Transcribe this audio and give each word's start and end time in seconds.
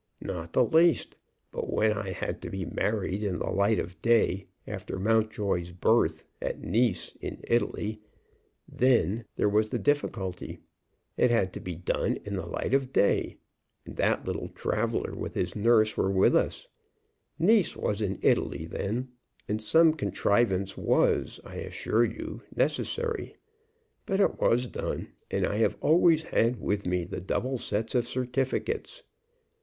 "Not 0.19 0.53
the 0.53 0.63
least. 0.65 1.15
But 1.51 1.71
when 1.71 1.93
I 1.93 2.09
had 2.09 2.41
to 2.41 2.49
be 2.49 2.65
married 2.65 3.21
in 3.21 3.37
the 3.37 3.51
light 3.51 3.77
of 3.77 4.01
day, 4.01 4.47
after 4.65 4.97
Mountjoy's 4.97 5.71
birth, 5.73 6.25
at 6.41 6.59
Nice, 6.59 7.15
in 7.21 7.39
Italy, 7.43 8.01
then 8.67 9.25
there 9.35 9.47
was 9.47 9.69
the 9.69 9.77
difficulty. 9.77 10.57
It 11.17 11.29
had 11.29 11.53
to 11.53 11.59
be 11.59 11.75
done 11.75 12.15
in 12.25 12.35
the 12.35 12.47
light 12.47 12.73
of 12.73 12.91
day; 12.91 13.37
and 13.85 13.95
that 13.97 14.25
little 14.25 14.47
traveller 14.47 15.13
with 15.15 15.35
his 15.35 15.55
nurse 15.55 15.95
were 15.95 16.09
with 16.09 16.35
us. 16.35 16.67
Nice 17.37 17.77
was 17.77 18.01
in 18.01 18.17
Italy 18.23 18.65
then, 18.65 19.09
and 19.47 19.61
some 19.61 19.93
contrivance 19.93 20.75
was, 20.75 21.39
I 21.45 21.57
assure 21.57 22.05
you, 22.05 22.41
necessary. 22.55 23.35
But 24.07 24.19
it 24.19 24.39
was 24.41 24.65
done, 24.65 25.09
and 25.29 25.45
I 25.45 25.57
have 25.57 25.77
always 25.79 26.23
had 26.23 26.59
with 26.59 26.87
me 26.87 27.03
the 27.03 27.21
double 27.21 27.59
sets 27.59 27.93
of 27.93 28.07
certificates. 28.07 29.03